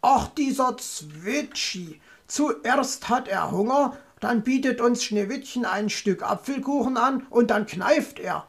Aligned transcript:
Ach, 0.00 0.28
dieser 0.28 0.76
Zwitschi. 0.76 2.00
Zuerst 2.26 3.08
hat 3.08 3.26
er 3.26 3.50
Hunger, 3.50 3.96
dann 4.20 4.42
bietet 4.42 4.80
uns 4.80 5.02
Schneewittchen 5.02 5.64
ein 5.64 5.90
Stück 5.90 6.22
Apfelkuchen 6.22 6.96
an 6.96 7.26
und 7.30 7.50
dann 7.50 7.66
kneift 7.66 8.18
er. 8.18 8.46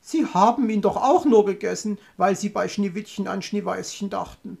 Sie 0.00 0.26
haben 0.26 0.68
ihn 0.70 0.82
doch 0.82 0.96
auch 0.96 1.24
nur 1.24 1.44
gegessen, 1.44 1.98
weil 2.16 2.34
Sie 2.36 2.48
bei 2.48 2.68
Schneewittchen 2.68 3.28
an 3.28 3.42
Schneeweißchen 3.42 4.10
dachten. 4.10 4.58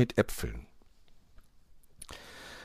Mit 0.00 0.16
Äpfeln. 0.16 0.66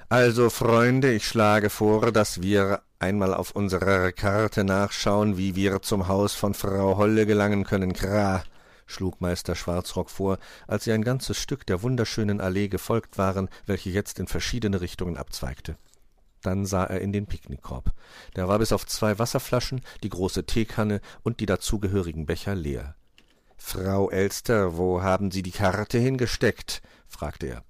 Also, 0.08 0.50
Freunde, 0.50 1.12
ich 1.12 1.28
schlage 1.28 1.70
vor, 1.70 2.14
dass 2.14 2.42
wir 2.42 2.82
einmal 2.98 3.34
auf 3.34 3.52
unserer 3.52 4.14
Karte 4.14 4.64
nachschauen, 4.64 5.36
wie 5.38 5.58
wir 5.58 5.82
zum 5.82 6.08
Haus 6.08 6.34
von 6.34 6.54
Frau 6.54 6.96
Holle 6.96 7.26
gelangen 7.26 7.66
können. 7.66 7.92
Kra, 7.92 8.46
schlug 8.86 9.20
Meister 9.20 9.54
Schwarzrock 9.54 10.10
vor, 10.10 10.38
als 10.66 10.86
sie 10.86 10.94
ein 10.94 11.04
ganzes 11.04 11.38
Stück 11.38 11.66
der 11.66 11.82
wunderschönen 11.82 12.40
Allee 12.40 12.70
gefolgt 12.70 13.18
waren, 13.18 13.50
welche 13.66 13.90
jetzt 13.90 14.18
in 14.20 14.28
verschiedene 14.28 14.80
Richtungen 14.80 15.18
abzweigte. 15.18 15.76
Dann 16.42 16.66
sah 16.66 16.86
er 16.86 17.02
in 17.02 17.12
den 17.12 17.26
Picknickkorb. 17.26 17.92
Der 18.38 18.48
war 18.48 18.60
bis 18.60 18.72
auf 18.72 18.88
zwei 18.88 19.20
Wasserflaschen, 19.20 19.82
die 20.04 20.10
große 20.10 20.46
Teekanne 20.46 21.02
und 21.22 21.42
die 21.42 21.48
dazugehörigen 21.48 22.26
Becher 22.28 22.56
leer. 22.56 22.96
Frau 23.58 24.10
Elster, 24.10 24.78
wo 24.78 25.02
haben 25.02 25.32
Sie 25.32 25.42
die 25.42 25.52
Karte 25.52 25.98
hingesteckt? 25.98 26.82
fragte 27.08 27.48
er. 27.48 27.64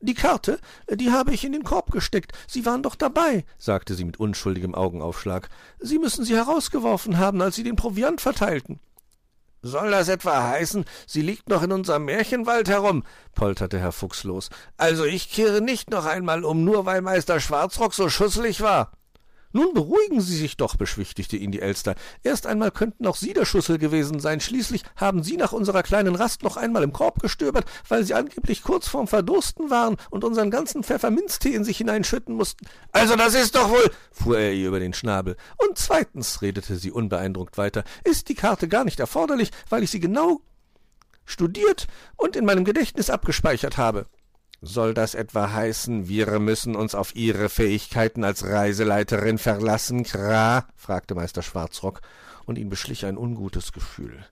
Die 0.00 0.14
Karte, 0.14 0.58
die 0.90 1.10
habe 1.10 1.32
ich 1.32 1.44
in 1.44 1.52
den 1.52 1.64
Korb 1.64 1.90
gesteckt. 1.90 2.32
Sie 2.46 2.66
waren 2.66 2.82
doch 2.82 2.94
dabei, 2.94 3.44
sagte 3.56 3.94
sie 3.94 4.04
mit 4.04 4.20
unschuldigem 4.20 4.74
Augenaufschlag. 4.74 5.48
Sie 5.78 5.98
müssen 5.98 6.26
sie 6.26 6.36
herausgeworfen 6.36 7.16
haben, 7.16 7.40
als 7.40 7.56
Sie 7.56 7.62
den 7.62 7.76
Proviant 7.76 8.20
verteilten. 8.20 8.80
Soll 9.62 9.90
das 9.90 10.08
etwa 10.08 10.46
heißen, 10.46 10.84
sie 11.06 11.22
liegt 11.22 11.48
noch 11.48 11.62
in 11.62 11.72
unserem 11.72 12.04
Märchenwald 12.04 12.68
herum? 12.68 13.02
polterte 13.34 13.80
Herr 13.80 13.92
Fuchs 13.92 14.22
los. 14.24 14.50
Also 14.76 15.04
ich 15.04 15.30
kehre 15.30 15.62
nicht 15.62 15.88
noch 15.88 16.04
einmal 16.04 16.44
um, 16.44 16.64
nur 16.64 16.84
weil 16.84 17.00
Meister 17.00 17.40
Schwarzrock 17.40 17.94
so 17.94 18.10
schusselig 18.10 18.60
war. 18.60 18.92
Nun 19.54 19.72
beruhigen 19.72 20.20
Sie 20.20 20.36
sich 20.36 20.56
doch, 20.56 20.74
beschwichtigte 20.74 21.36
ihn 21.36 21.52
die 21.52 21.60
Elster. 21.60 21.94
Erst 22.24 22.48
einmal 22.48 22.72
könnten 22.72 23.06
auch 23.06 23.14
Sie 23.14 23.32
der 23.32 23.44
Schussel 23.44 23.78
gewesen 23.78 24.18
sein. 24.18 24.40
Schließlich 24.40 24.82
haben 24.96 25.22
Sie 25.22 25.36
nach 25.36 25.52
unserer 25.52 25.84
kleinen 25.84 26.16
Rast 26.16 26.42
noch 26.42 26.56
einmal 26.56 26.82
im 26.82 26.92
Korb 26.92 27.20
gestöbert, 27.20 27.64
weil 27.88 28.02
Sie 28.02 28.14
angeblich 28.14 28.64
kurz 28.64 28.88
vorm 28.88 29.06
Verdursten 29.06 29.70
waren 29.70 29.96
und 30.10 30.24
unseren 30.24 30.50
ganzen 30.50 30.82
Pfefferminztee 30.82 31.54
in 31.54 31.62
sich 31.62 31.78
hineinschütten 31.78 32.34
mussten. 32.34 32.66
Also 32.90 33.14
das 33.14 33.34
ist 33.34 33.54
doch 33.54 33.70
wohl, 33.70 33.92
fuhr 34.10 34.38
er 34.38 34.52
ihr 34.52 34.66
über 34.66 34.80
den 34.80 34.92
Schnabel. 34.92 35.36
Und 35.56 35.78
zweitens, 35.78 36.42
redete 36.42 36.74
sie 36.74 36.90
unbeeindruckt 36.90 37.56
weiter, 37.56 37.84
ist 38.02 38.28
die 38.28 38.34
Karte 38.34 38.66
gar 38.66 38.82
nicht 38.82 38.98
erforderlich, 38.98 39.52
weil 39.68 39.84
ich 39.84 39.92
sie 39.92 40.00
genau 40.00 40.40
studiert 41.24 41.86
und 42.16 42.34
in 42.34 42.44
meinem 42.44 42.64
Gedächtnis 42.64 43.08
abgespeichert 43.08 43.78
habe. 43.78 44.06
Soll 44.66 44.94
das 44.94 45.14
etwa 45.14 45.52
heißen, 45.52 46.08
wir 46.08 46.38
müssen 46.40 46.74
uns 46.74 46.94
auf 46.94 47.14
Ihre 47.14 47.50
Fähigkeiten 47.50 48.24
als 48.24 48.44
Reiseleiterin 48.46 49.36
verlassen, 49.36 50.04
Kra? 50.04 50.66
fragte 50.74 51.14
Meister 51.14 51.42
Schwarzrock, 51.42 52.00
und 52.46 52.56
ihn 52.56 52.70
beschlich 52.70 53.04
ein 53.04 53.18
ungutes 53.18 53.72
Gefühl. 53.72 54.24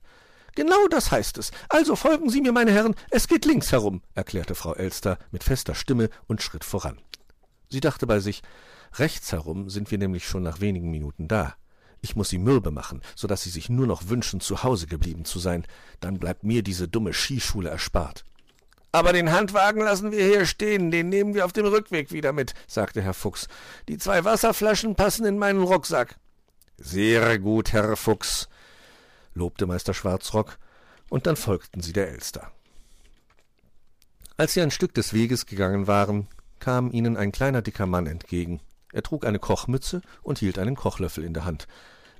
Genau 0.55 0.87
das 0.87 1.11
heißt 1.11 1.37
es. 1.37 1.51
Also 1.69 1.95
folgen 1.95 2.31
Sie 2.31 2.41
mir, 2.41 2.51
meine 2.51 2.71
Herren, 2.71 2.95
es 3.11 3.27
geht 3.27 3.45
links 3.45 3.71
herum, 3.71 4.01
erklärte 4.15 4.55
Frau 4.55 4.73
Elster 4.73 5.19
mit 5.29 5.43
fester 5.43 5.75
Stimme 5.75 6.09
und 6.25 6.41
schritt 6.41 6.63
voran. 6.63 6.97
Sie 7.69 7.79
dachte 7.79 8.07
bei 8.07 8.19
sich, 8.19 8.41
rechts 8.95 9.31
herum 9.31 9.69
sind 9.69 9.91
wir 9.91 9.99
nämlich 9.99 10.27
schon 10.27 10.41
nach 10.41 10.61
wenigen 10.61 10.89
Minuten 10.89 11.27
da. 11.27 11.53
Ich 12.01 12.15
muss 12.15 12.29
sie 12.29 12.39
mürbe 12.39 12.71
machen, 12.71 13.01
so 13.15 13.27
dass 13.27 13.43
sie 13.43 13.51
sich 13.51 13.69
nur 13.69 13.85
noch 13.85 14.09
wünschen, 14.09 14.39
zu 14.39 14.63
Hause 14.63 14.87
geblieben 14.87 15.25
zu 15.25 15.37
sein. 15.37 15.63
Dann 15.99 16.17
bleibt 16.17 16.43
mir 16.43 16.63
diese 16.63 16.87
dumme 16.87 17.13
Skischule 17.13 17.69
erspart. 17.69 18.25
Aber 18.93 19.11
den 19.11 19.31
Handwagen 19.31 19.81
lassen 19.81 20.11
wir 20.11 20.23
hier 20.23 20.45
stehen, 20.45 20.91
den 20.91 21.09
nehmen 21.09 21.33
wir 21.33 21.45
auf 21.45 21.51
dem 21.51 21.65
Rückweg 21.65 22.11
wieder 22.11 22.31
mit, 22.31 22.53
sagte 22.67 23.01
Herr 23.01 23.15
Fuchs. 23.15 23.47
Die 23.89 23.97
zwei 23.97 24.23
Wasserflaschen 24.23 24.95
passen 24.95 25.25
in 25.25 25.39
meinen 25.39 25.63
Rucksack. 25.63 26.15
Sehr 26.77 27.39
gut, 27.39 27.73
Herr 27.73 27.95
Fuchs, 27.95 28.47
lobte 29.33 29.65
Meister 29.65 29.95
Schwarzrock, 29.95 30.59
und 31.09 31.25
dann 31.25 31.35
folgten 31.35 31.81
sie 31.81 31.91
der 31.91 32.09
Elster. 32.09 32.51
Als 34.37 34.53
sie 34.53 34.61
ein 34.61 34.71
Stück 34.71 34.93
des 34.93 35.11
Weges 35.11 35.47
gegangen 35.47 35.87
waren, 35.87 36.27
kam 36.59 36.91
ihnen 36.91 37.17
ein 37.17 37.31
kleiner 37.31 37.63
dicker 37.63 37.87
Mann 37.87 38.05
entgegen. 38.05 38.61
Er 38.91 39.01
trug 39.01 39.25
eine 39.25 39.39
Kochmütze 39.39 40.03
und 40.21 40.37
hielt 40.37 40.59
einen 40.59 40.75
Kochlöffel 40.75 41.23
in 41.23 41.33
der 41.33 41.45
Hand. 41.45 41.67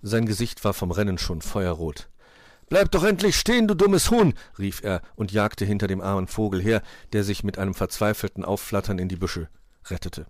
Sein 0.01 0.25
Gesicht 0.25 0.63
war 0.65 0.73
vom 0.73 0.89
Rennen 0.89 1.19
schon 1.19 1.43
feuerrot. 1.43 2.09
Bleib 2.73 2.89
doch 2.89 3.03
endlich 3.03 3.35
stehen, 3.35 3.67
du 3.67 3.75
dummes 3.75 4.09
Huhn, 4.09 4.33
rief 4.57 4.81
er 4.83 5.03
und 5.15 5.31
jagte 5.31 5.63
hinter 5.63 5.85
dem 5.85 6.01
armen 6.01 6.25
Vogel 6.25 6.59
her, 6.59 6.81
der 7.11 7.23
sich 7.23 7.43
mit 7.43 7.59
einem 7.59 7.75
verzweifelten 7.75 8.43
Aufflattern 8.43 8.97
in 8.97 9.09
die 9.09 9.15
Büsche 9.15 9.47
rettete. 9.85 10.25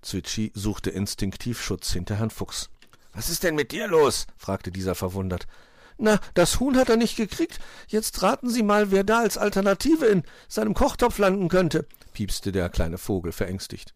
Zwitschi 0.00 0.52
suchte 0.54 0.90
instinktiv 0.90 1.60
Schutz 1.60 1.90
hinter 1.90 2.14
Herrn 2.14 2.30
Fuchs. 2.30 2.70
Was 3.14 3.30
ist 3.30 3.42
denn 3.42 3.56
mit 3.56 3.72
dir 3.72 3.88
los? 3.88 4.28
fragte 4.36 4.70
dieser 4.70 4.94
verwundert. 4.94 5.48
Na, 5.96 6.20
das 6.34 6.60
Huhn 6.60 6.76
hat 6.76 6.88
er 6.88 6.96
nicht 6.96 7.16
gekriegt. 7.16 7.58
Jetzt 7.88 8.22
raten 8.22 8.48
Sie 8.48 8.62
mal, 8.62 8.92
wer 8.92 9.02
da 9.02 9.18
als 9.18 9.36
Alternative 9.36 10.06
in 10.06 10.22
seinem 10.46 10.74
Kochtopf 10.74 11.18
landen 11.18 11.48
könnte, 11.48 11.84
piepste 12.12 12.52
der 12.52 12.68
kleine 12.68 12.98
Vogel 12.98 13.32
verängstigt. 13.32 13.92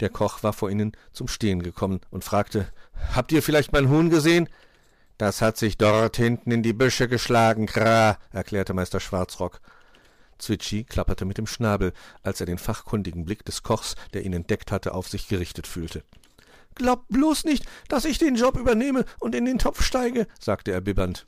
Der 0.00 0.08
Koch 0.08 0.42
war 0.42 0.54
vor 0.54 0.70
ihnen 0.70 0.90
zum 1.12 1.28
Stehen 1.28 1.62
gekommen 1.62 2.00
und 2.10 2.24
fragte 2.24 2.66
Habt 3.14 3.30
ihr 3.30 3.44
vielleicht 3.44 3.70
mein 3.70 3.88
Huhn 3.88 4.10
gesehen? 4.10 4.48
Das 5.18 5.42
hat 5.42 5.56
sich 5.56 5.76
dort 5.76 6.16
hinten 6.16 6.52
in 6.52 6.62
die 6.62 6.72
Büsche 6.72 7.08
geschlagen, 7.08 7.66
Kra, 7.66 8.18
erklärte 8.32 8.72
Meister 8.72 9.00
Schwarzrock. 9.00 9.60
Zwitschi 10.38 10.84
klapperte 10.84 11.24
mit 11.24 11.38
dem 11.38 11.48
Schnabel, 11.48 11.92
als 12.22 12.38
er 12.38 12.46
den 12.46 12.58
fachkundigen 12.58 13.24
Blick 13.24 13.44
des 13.44 13.64
Kochs, 13.64 13.96
der 14.14 14.24
ihn 14.24 14.32
entdeckt 14.32 14.70
hatte, 14.70 14.94
auf 14.94 15.08
sich 15.08 15.26
gerichtet 15.26 15.66
fühlte. 15.66 16.04
Glaub 16.76 17.08
bloß 17.08 17.42
nicht, 17.42 17.64
dass 17.88 18.04
ich 18.04 18.18
den 18.18 18.36
Job 18.36 18.56
übernehme 18.56 19.04
und 19.18 19.34
in 19.34 19.44
den 19.44 19.58
Topf 19.58 19.82
steige, 19.82 20.28
sagte 20.38 20.70
er 20.70 20.80
bibbernd. 20.80 21.26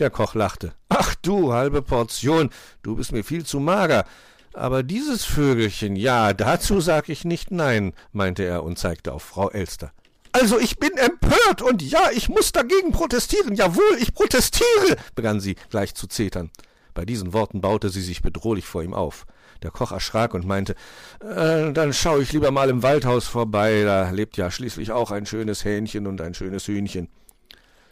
Der 0.00 0.10
Koch 0.10 0.34
lachte. 0.34 0.74
Ach 0.88 1.14
du, 1.14 1.52
halbe 1.52 1.82
Portion, 1.82 2.50
du 2.82 2.96
bist 2.96 3.12
mir 3.12 3.22
viel 3.22 3.46
zu 3.46 3.60
mager. 3.60 4.04
Aber 4.52 4.82
dieses 4.82 5.24
Vögelchen, 5.24 5.94
ja, 5.94 6.32
dazu 6.32 6.80
sag 6.80 7.08
ich 7.08 7.24
nicht 7.24 7.52
nein, 7.52 7.92
meinte 8.10 8.42
er 8.42 8.64
und 8.64 8.80
zeigte 8.80 9.12
auf 9.12 9.22
Frau 9.22 9.50
Elster. 9.50 9.92
Also 10.32 10.58
ich 10.58 10.78
bin 10.78 10.96
empört 10.96 11.62
und 11.62 11.82
ja, 11.82 12.10
ich 12.12 12.28
muss 12.28 12.52
dagegen 12.52 12.92
protestieren. 12.92 13.54
Jawohl, 13.54 13.98
ich 13.98 14.14
protestiere, 14.14 14.96
begann 15.14 15.40
sie 15.40 15.56
gleich 15.70 15.94
zu 15.94 16.06
zetern. 16.06 16.50
Bei 16.94 17.04
diesen 17.04 17.32
Worten 17.32 17.60
baute 17.60 17.90
sie 17.90 18.02
sich 18.02 18.22
bedrohlich 18.22 18.66
vor 18.66 18.82
ihm 18.82 18.94
auf. 18.94 19.24
Der 19.62 19.70
Koch 19.70 19.92
erschrak 19.92 20.34
und 20.34 20.46
meinte, 20.46 20.74
äh, 21.20 21.72
dann 21.72 21.92
schau 21.92 22.18
ich 22.18 22.32
lieber 22.32 22.50
mal 22.50 22.68
im 22.70 22.82
Waldhaus 22.82 23.26
vorbei, 23.26 23.82
da 23.84 24.10
lebt 24.10 24.36
ja 24.36 24.50
schließlich 24.50 24.92
auch 24.92 25.10
ein 25.10 25.26
schönes 25.26 25.64
Hähnchen 25.64 26.06
und 26.06 26.20
ein 26.20 26.34
schönes 26.34 26.66
Hühnchen. 26.66 27.08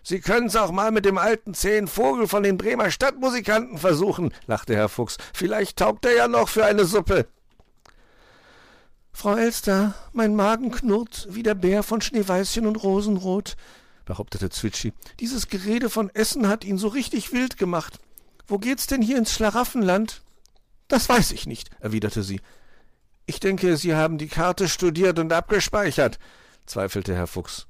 Sie 0.03 0.21
können's 0.21 0.55
auch 0.55 0.71
mal 0.71 0.93
mit 0.93 1.05
dem 1.05 1.19
alten 1.19 1.53
zähen 1.53 1.89
Vogel 1.89 2.29
von 2.29 2.45
den 2.45 2.57
Bremer 2.57 2.93
Stadtmusikanten 2.93 3.79
versuchen, 3.79 4.33
lachte 4.47 4.77
Herr 4.77 4.89
Fuchs. 4.89 5.17
Vielleicht 5.35 5.79
taugt 5.79 6.05
er 6.05 6.15
ja 6.15 6.29
noch 6.29 6.49
für 6.49 6.65
eine 6.65 6.85
Suppe. 6.85 7.27
Frau 9.19 9.35
Elster, 9.35 9.95
mein 10.13 10.37
Magen 10.37 10.71
knurrt 10.71 11.27
wie 11.31 11.43
der 11.43 11.55
Bär 11.55 11.83
von 11.83 12.03
Schneeweißchen 12.03 12.67
und 12.67 12.77
Rosenrot, 12.77 13.57
behauptete 14.05 14.51
Zwitschi. 14.51 14.93
Dieses 15.21 15.49
Gerede 15.49 15.89
von 15.89 16.11
Essen 16.11 16.47
hat 16.49 16.65
ihn 16.65 16.77
so 16.77 16.89
richtig 16.89 17.33
wild 17.33 17.57
gemacht. 17.57 17.99
Wo 18.47 18.59
geht's 18.59 18.87
denn 18.87 19.01
hier 19.01 19.17
ins 19.17 19.33
Schlaraffenland? 19.33 20.21
Das 20.89 21.09
weiß 21.09 21.31
ich 21.31 21.47
nicht, 21.47 21.71
erwiderte 21.81 22.23
sie. 22.23 22.43
Ich 23.25 23.41
denke, 23.41 23.79
Sie 23.79 23.95
haben 23.95 24.19
die 24.19 24.29
Karte 24.29 24.69
studiert 24.69 25.19
und 25.19 25.33
abgespeichert, 25.33 26.19
zweifelte 26.67 27.15
Herr 27.15 27.27
Fuchs. 27.27 27.69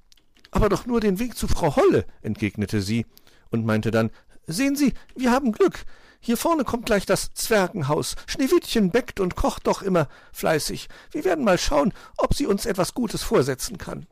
Aber 0.50 0.68
doch 0.68 0.84
nur 0.84 1.00
den 1.00 1.20
Weg 1.20 1.36
zu 1.36 1.46
Frau 1.46 1.76
Holle, 1.76 2.06
entgegnete 2.22 2.82
sie 2.82 3.06
und 3.50 3.64
meinte 3.64 3.92
dann, 3.92 4.10
Sehen 4.48 4.74
Sie, 4.74 4.94
wir 5.14 5.30
haben 5.30 5.52
Glück. 5.52 5.84
Hier 6.26 6.36
vorne 6.36 6.64
kommt 6.64 6.86
gleich 6.86 7.06
das 7.06 7.34
Zwergenhaus. 7.34 8.16
Schneewittchen 8.26 8.90
bäckt 8.90 9.20
und 9.20 9.36
kocht 9.36 9.68
doch 9.68 9.80
immer 9.80 10.08
fleißig. 10.32 10.88
Wir 11.12 11.24
werden 11.24 11.44
mal 11.44 11.56
schauen, 11.56 11.92
ob 12.16 12.34
sie 12.34 12.46
uns 12.46 12.66
etwas 12.66 12.94
Gutes 12.94 13.22
vorsetzen 13.22 13.78
kann. 13.78 14.08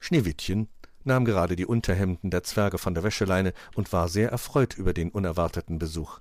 Schneewittchen 0.00 0.68
nahm 1.02 1.24
gerade 1.24 1.56
die 1.56 1.64
Unterhemden 1.64 2.28
der 2.30 2.42
Zwerge 2.42 2.76
von 2.76 2.92
der 2.92 3.04
Wäscheleine 3.04 3.54
und 3.74 3.90
war 3.94 4.10
sehr 4.10 4.30
erfreut 4.32 4.74
über 4.74 4.92
den 4.92 5.10
unerwarteten 5.10 5.78
Besuch. 5.78 6.18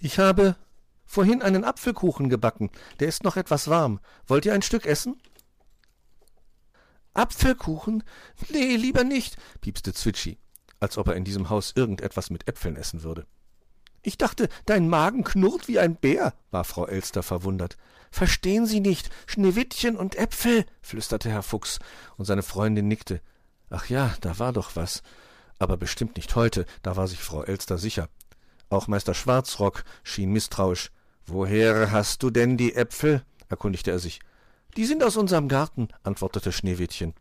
Ich 0.00 0.18
habe 0.18 0.56
vorhin 1.06 1.40
einen 1.40 1.62
Apfelkuchen 1.62 2.28
gebacken. 2.28 2.68
Der 2.98 3.06
ist 3.06 3.22
noch 3.22 3.36
etwas 3.36 3.68
warm. 3.68 4.00
Wollt 4.26 4.44
ihr 4.44 4.54
ein 4.54 4.62
Stück 4.62 4.86
essen? 4.86 5.22
Apfelkuchen? 7.12 8.02
Nee, 8.48 8.74
lieber 8.74 9.04
nicht, 9.04 9.36
piepste 9.60 9.94
Zwitschi, 9.94 10.36
als 10.84 10.98
ob 10.98 11.08
er 11.08 11.16
in 11.16 11.24
diesem 11.24 11.50
Haus 11.50 11.72
irgendetwas 11.74 12.30
mit 12.30 12.46
Äpfeln 12.46 12.76
essen 12.76 13.02
würde. 13.02 13.26
Ich 14.02 14.18
dachte, 14.18 14.48
dein 14.66 14.88
Magen 14.88 15.24
knurrt 15.24 15.66
wie 15.66 15.78
ein 15.78 15.96
Bär, 15.96 16.34
war 16.50 16.64
Frau 16.64 16.86
Elster 16.86 17.22
verwundert. 17.22 17.76
Verstehen 18.10 18.66
Sie 18.66 18.80
nicht, 18.80 19.10
Schneewittchen 19.26 19.96
und 19.96 20.16
Äpfel, 20.16 20.66
flüsterte 20.82 21.30
Herr 21.30 21.42
Fuchs, 21.42 21.78
und 22.16 22.26
seine 22.26 22.42
Freundin 22.42 22.86
nickte. 22.86 23.20
Ach 23.70 23.86
ja, 23.86 24.14
da 24.20 24.38
war 24.38 24.52
doch 24.52 24.76
was. 24.76 25.02
Aber 25.58 25.78
bestimmt 25.78 26.16
nicht 26.16 26.36
heute, 26.36 26.66
da 26.82 26.96
war 26.96 27.08
sich 27.08 27.20
Frau 27.20 27.42
Elster 27.42 27.78
sicher. 27.78 28.08
Auch 28.68 28.88
Meister 28.88 29.14
Schwarzrock 29.14 29.84
schien 30.02 30.30
misstrauisch. 30.32 30.90
Woher 31.26 31.90
hast 31.90 32.22
du 32.22 32.30
denn 32.30 32.56
die 32.56 32.74
Äpfel? 32.74 33.24
erkundigte 33.48 33.90
er 33.90 33.98
sich. 33.98 34.20
Die 34.76 34.84
sind 34.84 35.02
aus 35.02 35.16
unserem 35.16 35.48
Garten, 35.48 35.88
antwortete 36.02 36.52
Schneewittchen. 36.52 37.14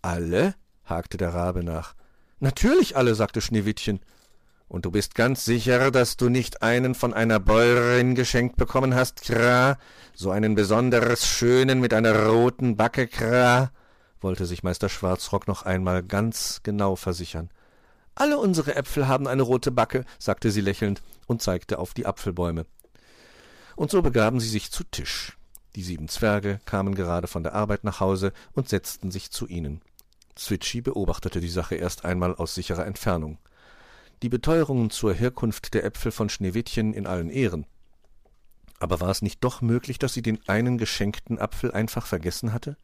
Alle? 0.00 0.54
hakte 0.84 1.18
der 1.18 1.34
Rabe 1.34 1.62
nach. 1.62 1.94
Natürlich 2.40 2.96
alle, 2.96 3.14
sagte 3.14 3.40
Schneewittchen. 3.40 4.00
Und 4.68 4.86
du 4.86 4.90
bist 4.90 5.14
ganz 5.14 5.44
sicher, 5.44 5.90
dass 5.90 6.16
du 6.16 6.28
nicht 6.28 6.62
einen 6.62 6.94
von 6.94 7.14
einer 7.14 7.38
Bäuerin 7.38 8.14
geschenkt 8.14 8.56
bekommen 8.56 8.94
hast, 8.94 9.22
Kra? 9.22 9.78
So 10.14 10.30
einen 10.30 10.54
besonders 10.54 11.26
schönen 11.26 11.80
mit 11.80 11.94
einer 11.94 12.26
roten 12.26 12.76
Backe, 12.76 13.06
Kra? 13.06 13.70
wollte 14.20 14.46
sich 14.46 14.62
Meister 14.62 14.88
Schwarzrock 14.88 15.46
noch 15.46 15.62
einmal 15.62 16.02
ganz 16.02 16.60
genau 16.62 16.96
versichern. 16.96 17.50
Alle 18.14 18.38
unsere 18.38 18.74
Äpfel 18.74 19.06
haben 19.06 19.28
eine 19.28 19.42
rote 19.42 19.70
Backe, 19.70 20.04
sagte 20.18 20.50
sie 20.50 20.62
lächelnd 20.62 21.02
und 21.26 21.42
zeigte 21.42 21.78
auf 21.78 21.94
die 21.94 22.06
Apfelbäume. 22.06 22.64
Und 23.76 23.90
so 23.90 24.02
begaben 24.02 24.40
sie 24.40 24.48
sich 24.48 24.70
zu 24.70 24.82
Tisch. 24.84 25.36
Die 25.76 25.82
sieben 25.82 26.08
Zwerge 26.08 26.60
kamen 26.64 26.94
gerade 26.94 27.26
von 27.26 27.42
der 27.42 27.54
Arbeit 27.54 27.84
nach 27.84 28.00
Hause 28.00 28.32
und 28.52 28.68
setzten 28.68 29.10
sich 29.10 29.30
zu 29.30 29.46
ihnen. 29.46 29.82
Zwitschi 30.36 30.80
beobachtete 30.80 31.40
die 31.40 31.48
Sache 31.48 31.76
erst 31.76 32.04
einmal 32.04 32.34
aus 32.34 32.54
sicherer 32.54 32.86
Entfernung 32.86 33.38
die 34.24 34.30
Beteuerungen 34.30 34.88
zur 34.88 35.12
Herkunft 35.12 35.74
der 35.74 35.84
Äpfel 35.84 36.10
von 36.10 36.30
Schneewittchen 36.30 36.94
in 36.94 37.06
allen 37.06 37.28
Ehren. 37.28 37.66
Aber 38.78 39.00
war 39.00 39.10
es 39.10 39.20
nicht 39.20 39.44
doch 39.44 39.60
möglich, 39.60 39.98
dass 39.98 40.14
sie 40.14 40.22
den 40.22 40.40
einen 40.48 40.78
geschenkten 40.78 41.38
Apfel 41.38 41.72
einfach 41.72 42.06
vergessen 42.06 42.54
hatte? 42.54 42.78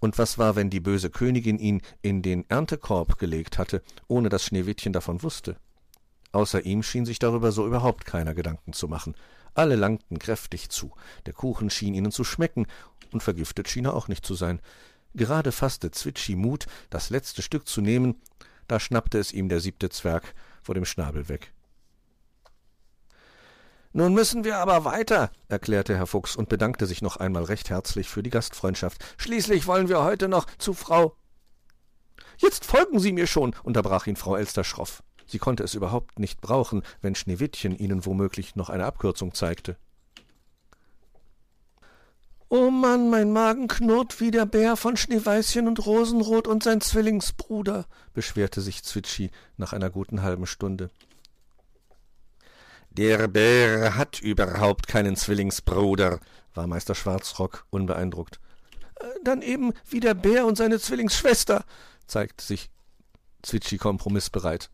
Und 0.00 0.18
was 0.18 0.36
war, 0.36 0.54
wenn 0.54 0.68
die 0.68 0.80
böse 0.80 1.08
Königin 1.08 1.58
ihn 1.58 1.80
in 2.02 2.20
den 2.20 2.44
Erntekorb 2.50 3.18
gelegt 3.18 3.56
hatte, 3.56 3.82
ohne 4.06 4.28
dass 4.28 4.44
Schneewittchen 4.44 4.92
davon 4.92 5.22
wusste? 5.22 5.56
Außer 6.32 6.64
ihm 6.66 6.82
schien 6.82 7.06
sich 7.06 7.18
darüber 7.18 7.52
so 7.52 7.66
überhaupt 7.66 8.04
keiner 8.04 8.34
Gedanken 8.34 8.74
zu 8.74 8.86
machen. 8.86 9.14
Alle 9.54 9.76
langten 9.76 10.18
kräftig 10.18 10.68
zu. 10.68 10.92
Der 11.24 11.32
Kuchen 11.32 11.70
schien 11.70 11.94
ihnen 11.94 12.12
zu 12.12 12.22
schmecken, 12.24 12.66
und 13.12 13.22
vergiftet 13.22 13.68
schien 13.68 13.84
er 13.84 13.94
auch 13.94 14.08
nicht 14.08 14.26
zu 14.26 14.34
sein. 14.34 14.60
Gerade 15.14 15.52
fasste 15.52 15.90
Zwitschi 15.90 16.36
Mut, 16.36 16.66
das 16.90 17.10
letzte 17.10 17.42
Stück 17.42 17.68
zu 17.68 17.80
nehmen, 17.80 18.20
da 18.68 18.80
schnappte 18.80 19.18
es 19.18 19.32
ihm 19.32 19.48
der 19.48 19.60
siebte 19.60 19.90
Zwerg 19.90 20.34
vor 20.62 20.74
dem 20.74 20.84
Schnabel 20.84 21.28
weg. 21.28 21.52
Nun 23.94 24.14
müssen 24.14 24.44
wir 24.44 24.56
aber 24.56 24.86
weiter, 24.86 25.30
erklärte 25.48 25.94
Herr 25.94 26.06
Fuchs 26.06 26.34
und 26.34 26.48
bedankte 26.48 26.86
sich 26.86 27.02
noch 27.02 27.18
einmal 27.18 27.44
recht 27.44 27.68
herzlich 27.68 28.08
für 28.08 28.22
die 28.22 28.30
Gastfreundschaft. 28.30 29.04
Schließlich 29.18 29.66
wollen 29.66 29.88
wir 29.88 30.02
heute 30.02 30.28
noch 30.28 30.46
zu 30.56 30.72
Frau. 30.72 31.14
Jetzt 32.38 32.64
folgen 32.64 32.98
Sie 32.98 33.12
mir 33.12 33.26
schon, 33.26 33.54
unterbrach 33.62 34.06
ihn 34.06 34.16
Frau 34.16 34.36
Elster 34.36 34.64
schroff. 34.64 35.02
Sie 35.26 35.38
konnte 35.38 35.62
es 35.62 35.74
überhaupt 35.74 36.18
nicht 36.18 36.40
brauchen, 36.40 36.82
wenn 37.02 37.14
Schneewittchen 37.14 37.76
ihnen 37.76 38.06
womöglich 38.06 38.56
noch 38.56 38.70
eine 38.70 38.86
Abkürzung 38.86 39.34
zeigte. 39.34 39.76
Oh 42.54 42.70
Mann, 42.70 43.08
mein 43.08 43.32
Magen 43.32 43.66
knurrt 43.66 44.20
wie 44.20 44.30
der 44.30 44.44
Bär 44.44 44.76
von 44.76 44.98
Schneeweißchen 44.98 45.66
und 45.66 45.86
Rosenrot 45.86 46.46
und 46.46 46.62
sein 46.62 46.82
Zwillingsbruder, 46.82 47.86
beschwerte 48.12 48.60
sich 48.60 48.82
Zwitschi 48.82 49.30
nach 49.56 49.72
einer 49.72 49.88
guten 49.88 50.20
halben 50.20 50.44
Stunde. 50.44 50.90
Der 52.90 53.26
Bär 53.28 53.96
hat 53.96 54.20
überhaupt 54.20 54.86
keinen 54.86 55.16
Zwillingsbruder, 55.16 56.20
war 56.52 56.66
Meister 56.66 56.94
Schwarzrock 56.94 57.64
unbeeindruckt. 57.70 58.38
Äh, 58.96 59.06
dann 59.24 59.40
eben 59.40 59.72
wie 59.88 60.00
der 60.00 60.12
Bär 60.12 60.44
und 60.44 60.58
seine 60.58 60.78
Zwillingsschwester, 60.78 61.64
zeigte 62.06 62.44
sich 62.44 62.68
Zwitschi 63.40 63.78
kompromissbereit. 63.78 64.68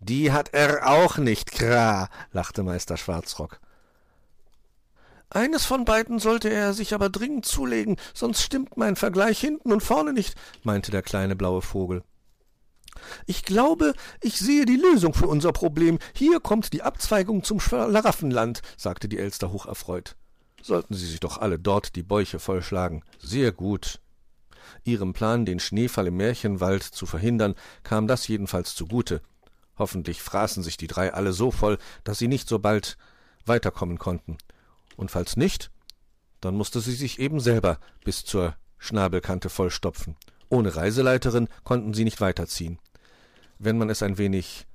Die 0.00 0.32
hat 0.32 0.52
er 0.52 0.86
auch 0.86 1.16
nicht, 1.16 1.50
Kra, 1.50 2.10
lachte 2.32 2.62
Meister 2.62 2.98
Schwarzrock. 2.98 3.58
Eines 5.30 5.66
von 5.66 5.84
beiden 5.84 6.18
sollte 6.18 6.50
er 6.50 6.72
sich 6.72 6.94
aber 6.94 7.10
dringend 7.10 7.46
zulegen, 7.46 7.96
sonst 8.14 8.42
stimmt 8.42 8.76
mein 8.76 8.96
Vergleich 8.96 9.40
hinten 9.40 9.72
und 9.72 9.82
vorne 9.82 10.12
nicht, 10.12 10.34
meinte 10.62 10.90
der 10.90 11.02
kleine 11.02 11.34
blaue 11.34 11.62
Vogel. 11.62 12.02
Ich 13.26 13.42
glaube, 13.42 13.92
ich 14.22 14.38
sehe 14.38 14.64
die 14.64 14.76
Lösung 14.76 15.14
für 15.14 15.26
unser 15.26 15.52
Problem. 15.52 15.98
Hier 16.14 16.40
kommt 16.40 16.72
die 16.72 16.82
Abzweigung 16.82 17.42
zum 17.42 17.60
Schlaraffenland, 17.60 18.62
sagte 18.76 19.08
die 19.08 19.18
Elster 19.18 19.52
hocherfreut. 19.52 20.16
Sollten 20.62 20.94
sie 20.94 21.06
sich 21.06 21.20
doch 21.20 21.38
alle 21.38 21.58
dort 21.58 21.96
die 21.96 22.02
Bäuche 22.02 22.38
vollschlagen. 22.38 23.02
Sehr 23.18 23.52
gut. 23.52 24.00
Ihrem 24.84 25.12
Plan, 25.12 25.44
den 25.44 25.60
Schneefall 25.60 26.06
im 26.06 26.16
Märchenwald 26.16 26.82
zu 26.82 27.04
verhindern, 27.04 27.54
kam 27.82 28.06
das 28.06 28.26
jedenfalls 28.26 28.74
zugute. 28.74 29.20
Hoffentlich 29.76 30.22
fraßen 30.22 30.62
sich 30.62 30.76
die 30.76 30.86
drei 30.86 31.12
alle 31.12 31.32
so 31.32 31.50
voll, 31.50 31.78
dass 32.02 32.18
sie 32.18 32.28
nicht 32.28 32.48
so 32.48 32.58
bald 32.58 32.96
weiterkommen 33.44 33.98
konnten 33.98 34.38
und 34.96 35.10
falls 35.10 35.36
nicht, 35.36 35.70
dann 36.40 36.56
musste 36.56 36.80
sie 36.80 36.94
sich 36.94 37.18
eben 37.18 37.40
selber 37.40 37.78
bis 38.04 38.24
zur 38.24 38.56
Schnabelkante 38.78 39.48
vollstopfen. 39.48 40.16
Ohne 40.48 40.76
Reiseleiterin 40.76 41.48
konnten 41.64 41.94
sie 41.94 42.04
nicht 42.04 42.20
weiterziehen. 42.20 42.78
Wenn 43.58 43.78
man 43.78 43.90
es 43.90 44.02
ein 44.02 44.18
wenig 44.18 44.66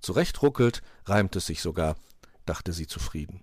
zurechtruckelt, 0.00 0.82
reimt 1.06 1.34
es 1.36 1.46
sich 1.46 1.62
sogar, 1.62 1.96
dachte 2.44 2.72
sie 2.72 2.86
zufrieden. 2.86 3.42